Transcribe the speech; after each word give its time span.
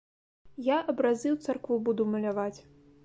Я 0.67 0.77
абразы 0.93 1.29
ў 1.35 1.49
царкву 1.49 1.79
буду 1.91 2.09
маляваць. 2.15 2.59